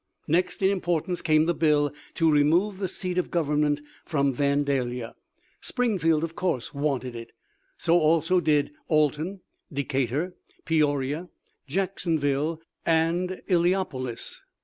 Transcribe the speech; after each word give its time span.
Next 0.27 0.63
in 0.63 0.71
importance 0.71 1.21
came 1.21 1.45
the 1.45 1.53
bill 1.53 1.93
to 2.15 2.31
remove 2.31 2.79
the 2.79 2.87
seat 2.87 3.19
of 3.19 3.29
government' 3.29 3.83
from 4.03 4.33
Vandalia. 4.33 5.13
Springfield, 5.59 6.23
of 6.23 6.33
course, 6.35 6.73
wanted 6.73 7.15
it. 7.15 7.33
So 7.77 7.99
also 7.99 8.39
did 8.39 8.71
Alton, 8.87 9.41
Decatur, 9.71 10.33
Peoria, 10.65 11.29
Jacksonville, 11.67 12.59
and 12.83 13.43
Illiopolis. 13.47 14.41